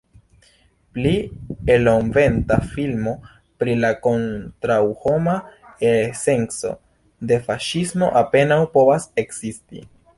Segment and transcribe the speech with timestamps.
[0.97, 1.11] Pli
[1.73, 3.13] elokventa filmo
[3.63, 5.37] pri la kontraŭhoma
[5.93, 6.75] esenco
[7.33, 9.89] de faŝismo apenaŭ povas ekzisti.